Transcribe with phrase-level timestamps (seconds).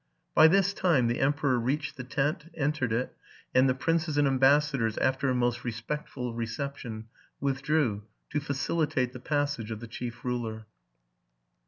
[0.33, 3.15] By this time the emperor reached the tent, entered it;
[3.53, 7.05] and the princes and ambassadors, after a most respectful reception,
[7.39, 8.01] withdrew,
[8.31, 10.65] to facilitate the passage of the chief ruler.